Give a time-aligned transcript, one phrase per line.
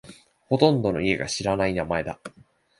[0.47, 2.19] ほとんどの家が知らない名前だ。